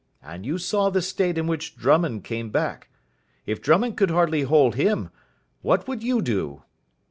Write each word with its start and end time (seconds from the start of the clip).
And 0.23 0.47
you 0.47 0.57
saw 0.57 0.89
the 0.89 0.99
state 1.03 1.37
in 1.37 1.45
which 1.45 1.77
Drummond 1.77 2.23
came 2.23 2.49
back. 2.49 2.89
If 3.45 3.61
Drummond 3.61 3.97
could 3.97 4.09
hardly 4.09 4.41
hold 4.41 4.73
him, 4.73 5.11
what 5.61 5.87
would 5.87 6.01
you 6.01 6.23
do?" 6.23 6.63